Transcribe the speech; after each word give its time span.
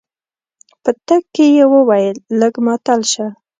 په 0.83 0.91
تګ 1.07 1.23
کې 1.33 1.45
يې 1.55 1.65
وويل 1.73 2.17
لږ 2.39 2.53
ماتل 2.65 3.01
شه. 3.11 3.27